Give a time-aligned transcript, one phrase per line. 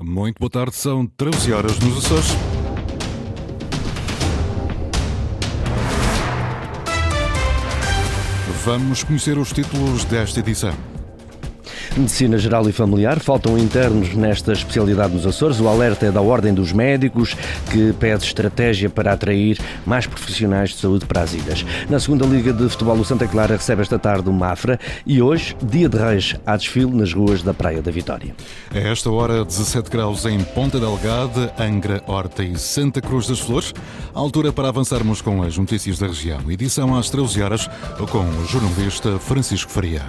[0.00, 2.26] Muito boa tarde, são 13 horas nos Açores.
[8.64, 10.93] Vamos conhecer os títulos desta edição.
[11.96, 13.20] Medicina Geral e Familiar.
[13.20, 15.60] Faltam internos nesta especialidade nos Açores.
[15.60, 17.36] O alerta é da Ordem dos Médicos,
[17.70, 21.64] que pede estratégia para atrair mais profissionais de saúde para as ilhas.
[21.88, 25.56] Na segunda Liga de Futebol, o Santa Clara recebe esta tarde o Mafra e hoje,
[25.62, 28.34] dia de reis, há desfile nas ruas da Praia da Vitória.
[28.70, 33.72] A esta hora, 17 graus em Ponta Delgada, Angra, Horta e Santa Cruz das Flores.
[34.14, 36.50] A altura para avançarmos com as notícias da região.
[36.50, 37.70] Edição às 13 horas,
[38.10, 40.02] com o jornalista Francisco Faria.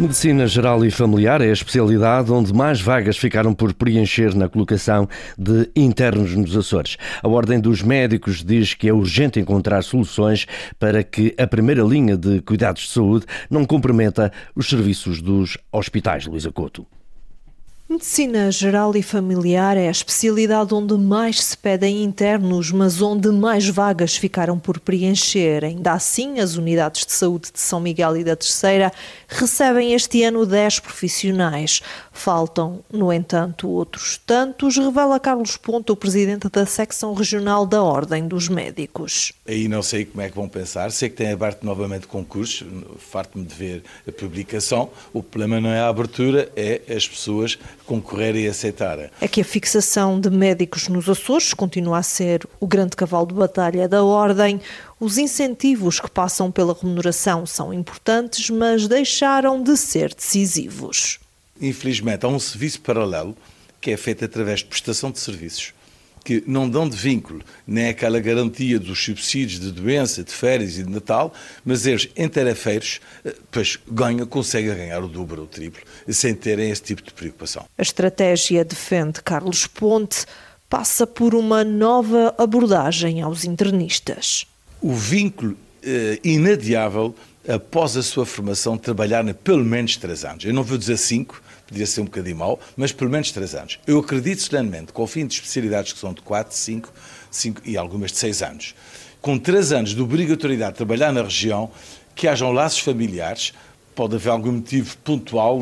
[0.00, 5.06] Medicina Geral e Familiar é a especialidade onde mais vagas ficaram por preencher na colocação
[5.36, 6.96] de internos nos Açores.
[7.22, 10.46] A Ordem dos Médicos diz que é urgente encontrar soluções
[10.78, 16.24] para que a primeira linha de cuidados de saúde não comprometa os serviços dos hospitais,
[16.24, 16.86] Luísa Couto.
[17.90, 23.68] Medicina geral e familiar é a especialidade onde mais se pedem internos, mas onde mais
[23.68, 25.64] vagas ficaram por preencher.
[25.64, 28.92] Ainda assim, as unidades de saúde de São Miguel e da Terceira
[29.26, 31.82] recebem este ano 10 profissionais.
[32.12, 38.28] Faltam, no entanto, outros tantos, revela Carlos Ponta, o presidente da secção regional da Ordem
[38.28, 39.32] dos Médicos.
[39.48, 42.64] Aí não sei como é que vão pensar, sei que têm aberto novamente concursos,
[42.98, 44.90] farto-me de ver a publicação.
[45.12, 47.58] O problema não é a abertura, é as pessoas
[47.90, 49.10] concorrerem e aceitarem.
[49.20, 53.34] É que a fixação de médicos nos Açores continua a ser o grande cavalo de
[53.34, 54.60] batalha da Ordem.
[55.00, 61.18] Os incentivos que passam pela remuneração são importantes, mas deixaram de ser decisivos.
[61.60, 63.36] Infelizmente, há um serviço paralelo
[63.80, 65.72] que é feito através de prestação de serviços
[66.24, 70.82] que não dão de vínculo nem aquela garantia dos subsídios de doença, de férias e
[70.82, 71.32] de Natal,
[71.64, 76.34] mas eles, em tarefeiros, eh, pois ganham, conseguem ganhar o dobro ou o triplo, sem
[76.34, 77.64] terem esse tipo de preocupação.
[77.76, 80.26] A estratégia, defende Carlos Ponte,
[80.68, 84.46] passa por uma nova abordagem aos internistas.
[84.80, 87.14] O vínculo eh, inadiável
[87.48, 90.44] após a sua formação, trabalhar pelo menos três anos.
[90.44, 93.78] Eu não vou dizer cinco, podia ser um bocadinho mau, mas pelo menos três anos.
[93.86, 96.92] Eu acredito solenemente que ao fim de especialidades que são de quatro, cinco,
[97.30, 98.74] cinco e algumas de seis anos,
[99.20, 101.70] com três anos de obrigatoriedade de trabalhar na região,
[102.14, 103.54] que hajam laços familiares,
[103.94, 105.60] pode haver algum motivo pontual,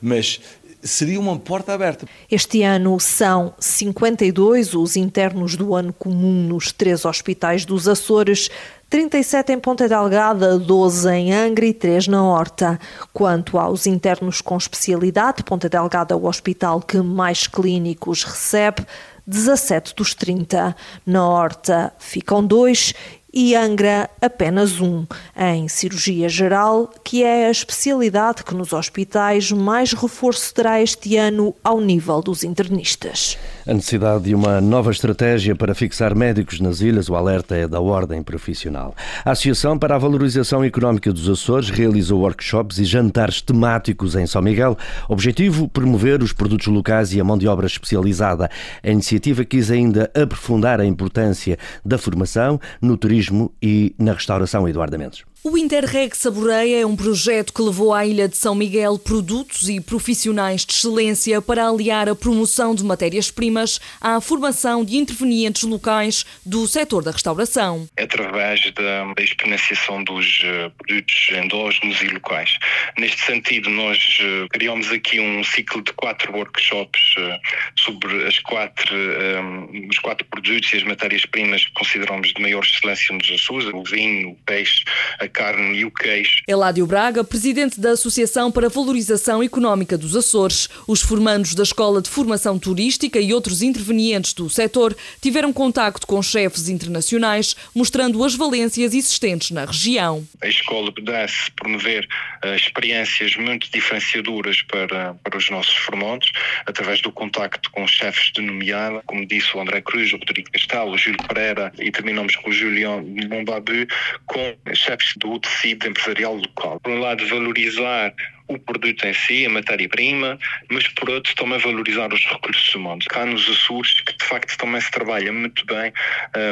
[0.00, 0.40] mas
[0.82, 2.06] seria uma porta aberta.
[2.30, 8.48] Este ano são 52 os internos do ano comum nos três hospitais dos Açores.
[8.90, 12.80] 37 em Ponta Delgada, 12 em Angra e 3 na Horta.
[13.12, 18.86] Quanto aos internos com especialidade, Ponta Delgada é o hospital que mais clínicos recebe,
[19.26, 20.74] 17 dos 30.
[21.04, 22.94] Na Horta ficam dois
[23.30, 25.06] e Angra apenas um,
[25.36, 31.54] em cirurgia geral, que é a especialidade que nos hospitais mais reforço terá este ano
[31.62, 33.36] ao nível dos internistas.
[33.68, 37.78] A necessidade de uma nova estratégia para fixar médicos nas ilhas, o alerta é da
[37.78, 38.94] ordem profissional.
[39.22, 44.40] A Associação para a Valorização Económica dos Açores realizou workshops e jantares temáticos em São
[44.40, 44.74] Miguel.
[45.06, 48.48] Objetivo: promover os produtos locais e a mão de obra especializada.
[48.82, 54.98] A iniciativa quis ainda aprofundar a importância da formação no turismo e na restauração, Eduardo
[54.98, 55.27] Mendes.
[55.44, 59.80] O Interreg Saboreia é um projeto que levou à Ilha de São Miguel produtos e
[59.80, 66.66] profissionais de excelência para aliar a promoção de matérias-primas à formação de intervenientes locais do
[66.66, 67.88] setor da restauração.
[67.96, 72.58] Através da, exponenciação dos uh, produtos endógenos e locais.
[72.98, 78.92] Neste sentido, nós uh, criamos aqui um ciclo de quatro workshops uh, sobre as quatro,
[78.92, 83.84] um, os quatro produtos e as matérias-primas que consideramos de maior excelência nos Açores, o
[83.84, 84.82] vinho, o peixe,
[85.20, 86.42] a carne e o queijo.
[86.46, 90.68] Eládio Braga, presidente da Associação para a Valorização Económica dos Açores.
[90.86, 96.22] Os formandos da Escola de Formação Turística e outros intervenientes do setor tiveram contacto com
[96.22, 100.26] chefes internacionais, mostrando as valências existentes na região.
[100.40, 102.08] A escola pudesse promover
[102.44, 106.30] uh, experiências muito diferenciadoras para, para os nossos formandos,
[106.66, 110.92] através do contacto com chefes de nomeada, como disse o André Cruz, o Rodrigo Castelo,
[110.92, 113.86] o Júlio Pereira e terminamos com o Julião Mombabu,
[114.26, 116.80] com chefes do tecido empresarial local.
[116.80, 118.14] Por um lado, valorizar
[118.48, 120.38] o produto em si, a matéria-prima,
[120.70, 123.06] mas por outro também valorizar os recursos humanos.
[123.06, 125.92] Cá nos Açores, que de facto também se trabalha muito bem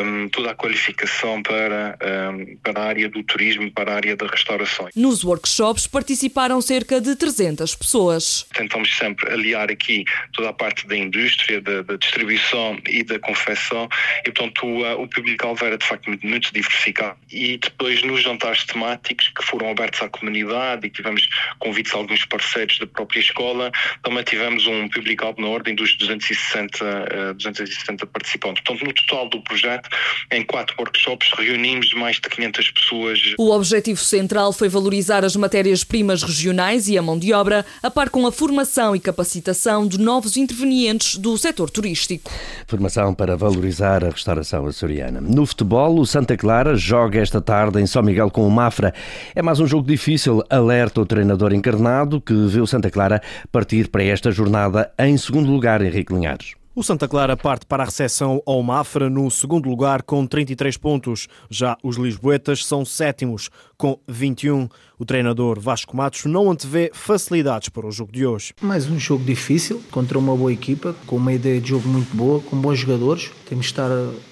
[0.04, 1.98] um, toda a qualificação para,
[2.32, 4.88] um, para a área do turismo, para a área da restauração.
[4.94, 8.46] Nos workshops participaram cerca de 300 pessoas.
[8.52, 10.04] Tentamos sempre aliar aqui
[10.34, 13.88] toda a parte da indústria, da, da distribuição e da confecção
[14.20, 17.16] e, portanto, o, o público Alveira de facto muito, muito diversificado.
[17.32, 21.26] E depois nos jantares temáticos que foram abertos à comunidade e tivemos
[21.58, 23.70] convites a alguns parceiros da própria escola,
[24.02, 26.84] também tivemos um público na ordem dos 260,
[27.30, 28.62] uh, 260 participantes.
[28.62, 29.88] Portanto, no total do projeto,
[30.30, 33.20] em quatro workshops, reunimos mais de 500 pessoas.
[33.38, 38.10] O objetivo central foi valorizar as matérias-primas regionais e a mão de obra, a par
[38.10, 42.30] com a formação e capacitação de novos intervenientes do setor turístico.
[42.66, 45.20] Formação para valorizar a restauração açoriana.
[45.20, 48.94] No futebol, o Santa Clara joga esta tarde em São Miguel com o Mafra.
[49.34, 54.04] É mais um jogo difícil, alerta o treinador encarnado, que o Santa Clara partir para
[54.04, 56.55] esta jornada em segundo lugar, Henrique Linhares.
[56.78, 61.26] O Santa Clara parte para a recepção ao Mafra no segundo lugar com 33 pontos.
[61.48, 64.68] Já os Lisboetas são sétimos com 21.
[64.98, 68.52] O treinador Vasco Matos não antevê facilidades para o jogo de hoje.
[68.60, 72.40] Mais um jogo difícil contra uma boa equipa, com uma ideia de jogo muito boa,
[72.40, 73.30] com bons jogadores.
[73.46, 73.90] Temos de estar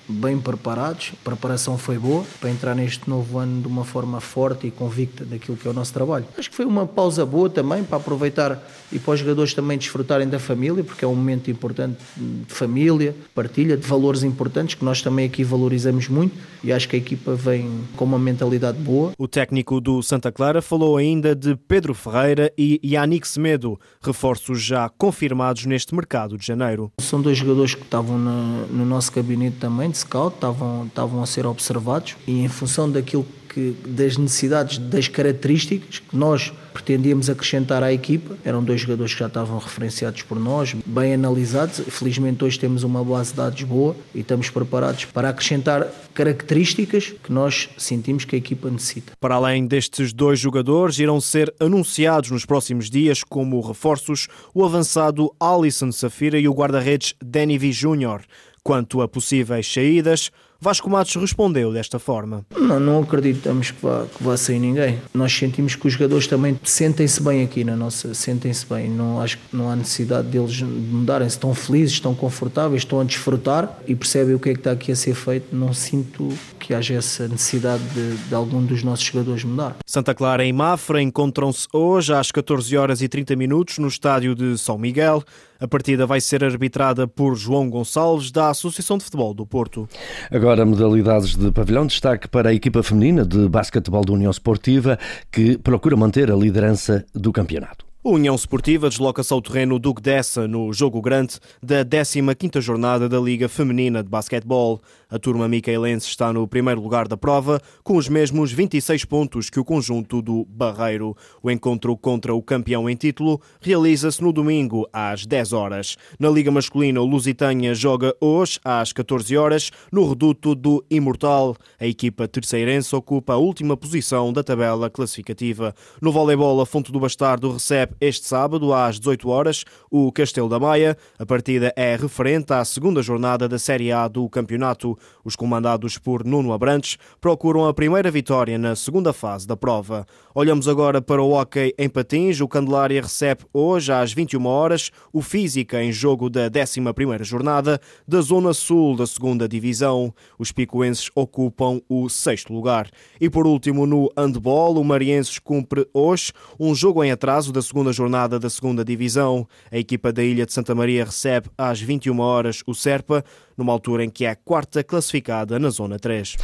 [0.09, 1.13] bem preparados.
[1.21, 5.25] A preparação foi boa para entrar neste novo ano de uma forma forte e convicta
[5.25, 6.27] daquilo que é o nosso trabalho.
[6.37, 10.29] Acho que foi uma pausa boa também para aproveitar e para os jogadores também desfrutarem
[10.29, 11.99] da família, porque é um momento importante
[12.47, 16.97] de família, partilha, de valores importantes que nós também aqui valorizamos muito e acho que
[16.97, 19.13] a equipa vem com uma mentalidade boa.
[19.19, 24.89] O técnico do Santa Clara falou ainda de Pedro Ferreira e Yannick Semedo, reforços já
[24.89, 26.91] confirmados neste mercado de janeiro.
[27.01, 31.27] São dois jogadores que estavam no, no nosso gabinete também de scout, estavam, estavam a
[31.27, 33.44] ser observados e em função daquilo que
[33.87, 38.37] das necessidades, das características que nós pretendíamos acrescentar à equipa.
[38.45, 41.81] Eram dois jogadores que já estavam referenciados por nós, bem analisados.
[41.89, 47.33] Felizmente hoje temos uma base de dados boa e estamos preparados para acrescentar características que
[47.33, 49.13] nós sentimos que a equipa necessita.
[49.21, 55.33] Para além destes dois jogadores, irão ser anunciados nos próximos dias como reforços o avançado
[55.39, 57.71] Alisson Safira e o guarda-redes Danny V.
[57.71, 58.23] Jr.
[58.63, 60.31] Quanto a possíveis saídas,
[60.65, 62.43] Vasco Matos respondeu desta forma.
[62.57, 64.99] Não, não acreditamos que vá, que vá sair ninguém.
[65.13, 68.89] Nós sentimos que os jogadores também sentem-se bem aqui na nossa, sentem-se bem.
[68.89, 71.29] Não acho que não há necessidade deles mudarem.
[71.29, 71.35] -se.
[71.35, 74.91] Estão felizes, estão confortáveis, estão a desfrutar e percebem o que é que está aqui
[74.91, 75.55] a ser feito.
[75.55, 79.77] Não sinto que haja essa necessidade de, de algum dos nossos jogadores mudar.
[79.95, 84.59] Santa Clara e Mafra encontram-se hoje às 14 horas e 30 minutos no estádio de
[84.59, 85.23] São Miguel.
[85.61, 89.89] A partida vai ser arbitrada por João Gonçalves, da Associação de Futebol do Porto.
[90.33, 91.87] Agora, modalidades de pavilhão.
[91.87, 94.99] Destaque para a equipa feminina de basquetebol da União Esportiva,
[95.31, 97.87] que procura manter a liderança do campeonato.
[98.05, 103.19] A União Esportiva desloca-se ao terreno Duque Dessa no jogo grande da 15ª jornada da
[103.19, 104.83] Liga Feminina de Basquetebol.
[105.15, 109.61] A turma micaelense está no primeiro lugar da prova, com os mesmos 26 pontos que
[109.61, 111.17] o conjunto do Barreiro.
[111.41, 115.97] O encontro contra o campeão em título realiza-se no domingo, às 10 horas.
[116.19, 121.57] Na Liga Masculina, o Lusitânia joga hoje, às 14 horas, no reduto do Imortal.
[121.79, 125.77] A equipa terceirense ocupa a última posição da tabela classificativa.
[126.03, 130.59] No voleibol, a Fonte do Bastardo recebe este sábado, às 18 horas, o Castelo da
[130.59, 130.99] Maia.
[131.17, 134.99] A partida é referente à segunda jornada da Série A do campeonato.
[135.25, 140.07] Os comandados por Nuno Abrantes procuram a primeira vitória na segunda fase da prova.
[140.35, 142.41] Olhamos agora para o hockey em patins.
[142.41, 148.21] O Candelária recebe hoje às 21 horas o Física em jogo da 11ª jornada da
[148.21, 150.13] Zona Sul da segunda divisão.
[150.39, 152.91] Os picoenses ocupam o sexto lugar.
[153.21, 157.93] E por último, no handball, o Marienses cumpre hoje um jogo em atraso da segunda
[157.93, 159.47] jornada da segunda divisão.
[159.71, 163.25] A equipa da Ilha de Santa Maria recebe às 21 horas o Serpa,
[163.57, 166.37] numa altura em que é quarta classificada na Zona 3.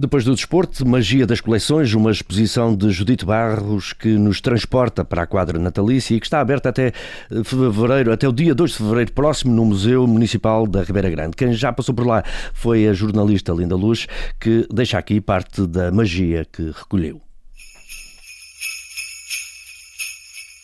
[0.00, 5.24] Depois do desporto, Magia das Coleções, uma exposição de Judite Barros que nos transporta para
[5.24, 8.76] a quadra natalícia e que está aberta até eh, fevereiro, até o dia 2 de
[8.78, 11.36] fevereiro próximo no Museu Municipal da Ribeira Grande.
[11.36, 14.06] Quem já passou por lá foi a jornalista Linda Luz,
[14.40, 17.20] que deixa aqui parte da magia que recolheu.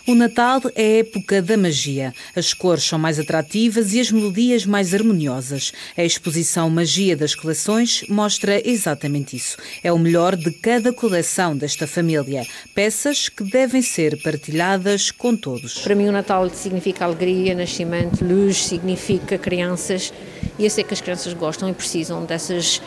[0.09, 2.15] O Natal é a época da magia.
[2.37, 5.73] As cores são mais atrativas e as melodias mais harmoniosas.
[5.97, 9.57] A exposição Magia das Coleções mostra exatamente isso.
[9.83, 12.47] É o melhor de cada coleção desta família.
[12.73, 15.79] Peças que devem ser partilhadas com todos.
[15.79, 20.13] Para mim, o Natal significa alegria, nascimento, luz, significa crianças.
[20.57, 22.81] E eu sei que as crianças gostam e precisam desses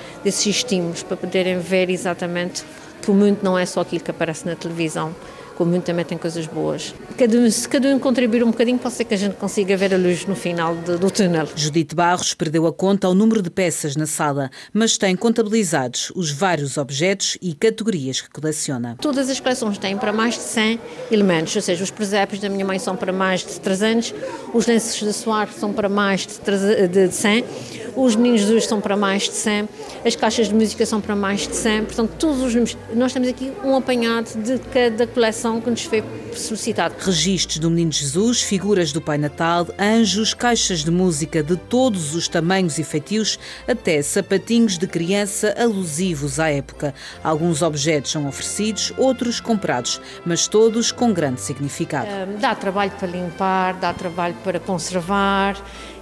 [0.46, 2.64] estímulos para poderem ver exatamente
[3.02, 5.14] que o mundo não é só aquilo que aparece na televisão
[5.60, 6.96] como muito também tem coisas boas.
[7.18, 9.98] Cada, se cada um contribuir um bocadinho, pode ser que a gente consiga ver a
[9.98, 11.50] luz no final de, do túnel.
[11.54, 16.32] Judite Barros perdeu a conta ao número de peças na sala, mas tem contabilizados os
[16.32, 18.96] vários objetos e categorias que coleciona.
[19.02, 20.80] Todas as coleções têm para mais de 100
[21.12, 24.14] elementos, ou seja, os presépios da minha mãe são para mais de 300,
[24.54, 27.44] os lenços de suar são para mais de 100,
[27.98, 29.68] os meninos Jesus são para mais de 100,
[30.06, 32.78] as caixas de música são para mais de 100, portanto, todos os números.
[32.96, 36.04] Nós temos aqui um apanhado de cada coleção que nos foi
[36.36, 36.96] solicitado.
[37.00, 42.28] Registros do Menino Jesus, figuras do Pai Natal, anjos, caixas de música de todos os
[42.28, 46.94] tamanhos e feitios, até sapatinhos de criança alusivos à época.
[47.24, 52.08] Alguns objetos são oferecidos, outros comprados, mas todos com grande significado.
[52.40, 55.58] dá trabalho para limpar, dá trabalho para conservar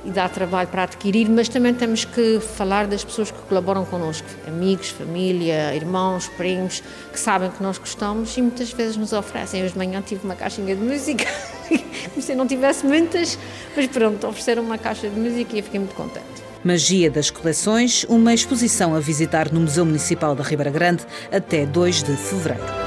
[0.06, 4.28] e dá trabalho para adquirir, mas também temos que falar das pessoas que colaboram connosco,
[4.48, 9.64] amigos, família, irmãos, primos, que sabem que nós gostamos e muitas vezes nos oferecem.
[9.64, 11.26] Hoje de manhã tive uma caixinha de música,
[12.10, 13.38] como se não tivesse muitas,
[13.76, 16.26] mas pronto, ofereceram uma caixa de música e eu fiquei muito contente.
[16.64, 22.04] Magia das Coleções, uma exposição a visitar no Museu Municipal da Ribeira Grande até 2
[22.04, 22.87] de fevereiro.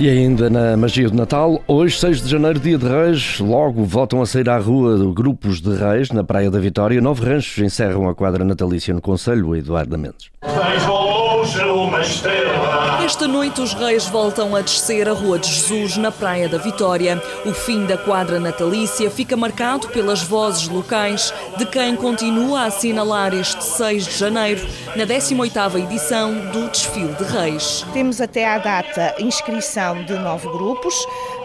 [0.00, 4.22] E ainda na magia do Natal, hoje, 6 de janeiro, dia de Reis, logo voltam
[4.22, 7.00] a sair à rua grupos de reis na Praia da Vitória.
[7.00, 10.30] Nove ranchos encerram a quadra natalícia no Conselho, Eduardo Mendes.
[13.04, 17.22] Esta noite os reis voltam a descer a Rua de Jesus na Praia da Vitória.
[17.44, 23.34] O fim da quadra natalícia fica marcado pelas vozes locais de quem continua a assinalar
[23.34, 27.84] este 6 de janeiro na 18ª edição do Desfile de Reis.
[27.92, 30.94] Temos até à data inscrição de nove grupos.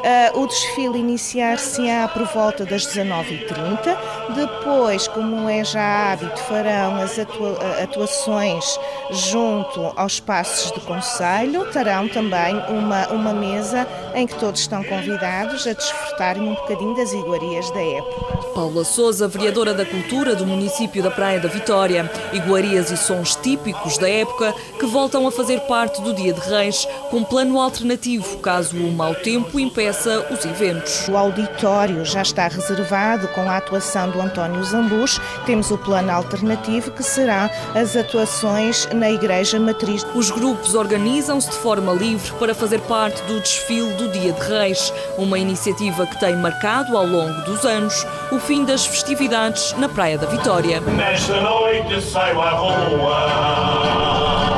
[0.03, 3.97] Uh, o desfile iniciar-se-á por volta das 19h30.
[4.35, 8.77] Depois, como é já hábito, farão as atua atuações
[9.09, 11.71] junto aos passos do Conselho.
[11.71, 17.13] Terão também uma, uma mesa em que todos estão convidados a desfrutarem um bocadinho das
[17.13, 18.43] iguarias da época.
[18.53, 22.09] Paula Souza, vereadora da Cultura do município da Praia da Vitória.
[22.31, 26.87] Iguarias e sons típicos da época que voltam a fazer parte do Dia de Reis,
[27.09, 31.07] com plano alternativo caso o mau tempo impeça os eventos.
[31.07, 35.19] O auditório já está reservado com a atuação do António Zambus.
[35.45, 40.05] Temos o plano alternativo que será as atuações na Igreja Matriz.
[40.13, 44.93] Os grupos organizam-se de forma livre para fazer parte do desfile do Dia de Reis,
[45.17, 50.17] uma iniciativa que tem marcado ao longo dos anos o fim das festividades na Praia
[50.17, 50.81] da Vitória.
[50.81, 52.01] Nesta noite
[52.41, 54.52] à rua.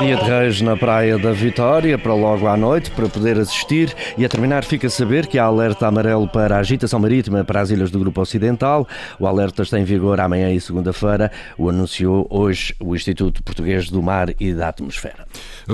[0.00, 3.94] Dia de Reis na Praia da Vitória, para logo à noite, para poder assistir.
[4.16, 7.60] E a terminar, fica a saber que há alerta amarelo para a agitação marítima para
[7.60, 8.86] as ilhas do Grupo Ocidental.
[9.18, 11.32] O alerta está em vigor amanhã e segunda-feira.
[11.56, 15.26] O anunciou hoje o Instituto Português do Mar e da Atmosfera.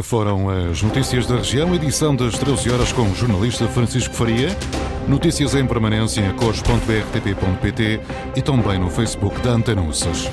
[0.03, 4.49] Foram as notícias da região, edição das 13 horas com o jornalista Francisco Faria.
[5.07, 8.01] Notícias em permanência em cores.brtp.pt
[8.35, 10.31] e também no Facebook da Antenuças.